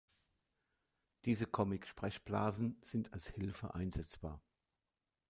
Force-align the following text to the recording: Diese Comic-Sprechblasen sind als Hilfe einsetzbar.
Diese 1.25 1.45
Comic-Sprechblasen 1.45 2.75
sind 2.81 3.13
als 3.13 3.27
Hilfe 3.27 3.75
einsetzbar. 3.75 4.41